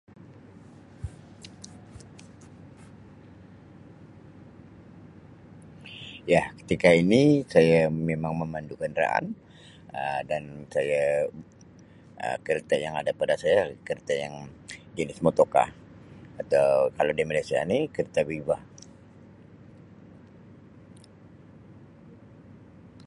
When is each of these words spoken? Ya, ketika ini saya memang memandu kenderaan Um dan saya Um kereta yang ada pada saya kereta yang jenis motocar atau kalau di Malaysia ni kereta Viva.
Ya, 6.33 6.41
ketika 6.59 6.89
ini 7.01 7.17
saya 7.53 7.75
memang 8.09 8.33
memandu 8.41 8.73
kenderaan 8.81 9.25
Um 10.01 10.19
dan 10.29 10.43
saya 10.73 10.99
Um 11.29 11.37
kereta 12.45 12.75
yang 12.85 12.95
ada 13.01 13.11
pada 13.21 13.35
saya 13.43 13.59
kereta 13.87 14.13
yang 14.23 14.35
jenis 14.97 15.19
motocar 15.25 15.67
atau 16.41 16.65
kalau 16.97 17.11
di 17.17 17.23
Malaysia 17.29 17.59
ni 17.71 17.77
kereta 17.95 18.19
Viva. 18.29 18.57